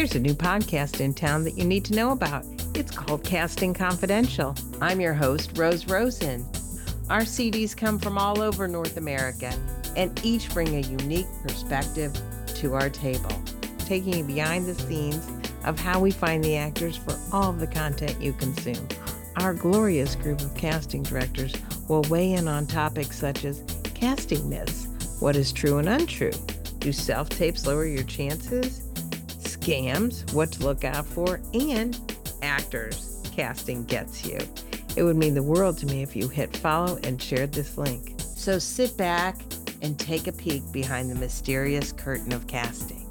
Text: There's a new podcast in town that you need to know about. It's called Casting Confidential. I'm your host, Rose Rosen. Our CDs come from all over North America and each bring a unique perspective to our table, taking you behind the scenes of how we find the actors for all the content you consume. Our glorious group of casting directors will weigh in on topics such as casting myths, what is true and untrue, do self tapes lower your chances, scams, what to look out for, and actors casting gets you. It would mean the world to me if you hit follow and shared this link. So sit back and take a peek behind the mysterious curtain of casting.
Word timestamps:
There's 0.00 0.14
a 0.14 0.18
new 0.18 0.32
podcast 0.32 1.02
in 1.02 1.12
town 1.12 1.44
that 1.44 1.58
you 1.58 1.64
need 1.66 1.84
to 1.84 1.94
know 1.94 2.12
about. 2.12 2.46
It's 2.74 2.90
called 2.90 3.22
Casting 3.22 3.74
Confidential. 3.74 4.54
I'm 4.80 4.98
your 4.98 5.12
host, 5.12 5.58
Rose 5.58 5.86
Rosen. 5.88 6.46
Our 7.10 7.20
CDs 7.20 7.76
come 7.76 7.98
from 7.98 8.16
all 8.16 8.40
over 8.40 8.66
North 8.66 8.96
America 8.96 9.52
and 9.96 10.18
each 10.24 10.48
bring 10.54 10.74
a 10.74 10.88
unique 10.88 11.26
perspective 11.42 12.18
to 12.46 12.72
our 12.72 12.88
table, 12.88 13.30
taking 13.80 14.14
you 14.14 14.24
behind 14.24 14.64
the 14.64 14.74
scenes 14.74 15.30
of 15.66 15.78
how 15.78 16.00
we 16.00 16.10
find 16.10 16.42
the 16.42 16.56
actors 16.56 16.96
for 16.96 17.14
all 17.30 17.52
the 17.52 17.66
content 17.66 18.18
you 18.22 18.32
consume. 18.32 18.88
Our 19.36 19.52
glorious 19.52 20.14
group 20.16 20.40
of 20.40 20.54
casting 20.54 21.02
directors 21.02 21.54
will 21.88 22.06
weigh 22.08 22.32
in 22.32 22.48
on 22.48 22.66
topics 22.66 23.18
such 23.18 23.44
as 23.44 23.62
casting 23.92 24.48
myths, 24.48 24.86
what 25.20 25.36
is 25.36 25.52
true 25.52 25.76
and 25.76 25.90
untrue, 25.90 26.32
do 26.78 26.90
self 26.90 27.28
tapes 27.28 27.66
lower 27.66 27.84
your 27.84 28.04
chances, 28.04 28.89
scams, 29.70 30.32
what 30.32 30.50
to 30.52 30.64
look 30.64 30.84
out 30.84 31.06
for, 31.06 31.40
and 31.54 31.98
actors 32.42 33.22
casting 33.32 33.84
gets 33.84 34.24
you. 34.24 34.38
It 34.96 35.04
would 35.04 35.16
mean 35.16 35.34
the 35.34 35.42
world 35.42 35.78
to 35.78 35.86
me 35.86 36.02
if 36.02 36.16
you 36.16 36.28
hit 36.28 36.56
follow 36.56 36.98
and 37.04 37.22
shared 37.22 37.52
this 37.52 37.78
link. 37.78 38.14
So 38.18 38.58
sit 38.58 38.96
back 38.96 39.36
and 39.82 39.98
take 39.98 40.26
a 40.26 40.32
peek 40.32 40.70
behind 40.72 41.08
the 41.10 41.14
mysterious 41.14 41.92
curtain 41.92 42.32
of 42.32 42.46
casting. 42.48 43.09